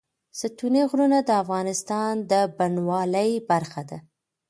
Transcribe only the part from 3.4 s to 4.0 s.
برخه ده.